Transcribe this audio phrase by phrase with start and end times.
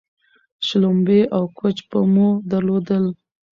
[0.67, 3.05] شلومبې او کوچ به مو درلودل